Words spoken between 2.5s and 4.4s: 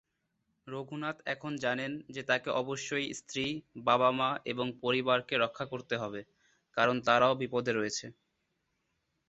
অবশ্যই স্ত্রী, বাবা-মা